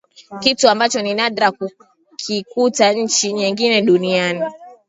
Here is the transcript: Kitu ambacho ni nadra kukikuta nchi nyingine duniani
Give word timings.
Kitu 0.41 0.69
ambacho 0.69 1.01
ni 1.01 1.13
nadra 1.13 1.51
kukikuta 1.51 2.91
nchi 2.93 3.33
nyingine 3.33 3.81
duniani 3.81 4.41